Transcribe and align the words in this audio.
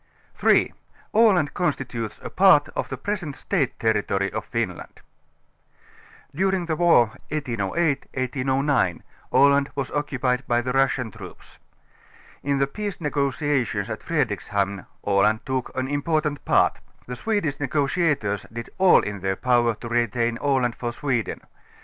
3) 0.33 0.73
Aland 1.13 1.53
constitutes 1.53 2.19
a 2.23 2.29
Part 2.31 2.69
of 2.69 2.89
the 2.89 2.97
Present 2.97 3.35
State 3.35 3.77
Terri 3.77 4.01
tory 4.07 4.31
of 4.33 4.45
Finland. 4.45 4.99
During 6.33 6.65
the 6.65 6.75
war 6.75 7.09
1808 7.29 8.05
ŌĆö 8.05 8.07
1809 8.17 9.03
Aland 9.31 9.69
was 9.75 9.91
occupied 9.91 10.43
by 10.47 10.59
the 10.59 10.71
Russian 10.73 11.11
troops. 11.11 11.59
In 12.41 12.57
the 12.57 12.65
peace 12.65 12.99
negotiations 12.99 13.91
at 13.91 14.01
Fredrikshamn 14.01 14.87
Aland 15.05 15.45
took 15.45 15.69
an 15.77 15.87
important 15.87 16.43
part. 16.45 16.79
The 17.05 17.15
Swedish 17.15 17.59
negotiators 17.59 18.47
did 18.51 18.71
all 18.79 19.01
in 19.01 19.19
their 19.19 19.35
power 19.35 19.75
to 19.75 19.87
retain 19.87 20.39
Aland 20.41 20.73
for 20.77 20.91
Sweden. 20.91 21.41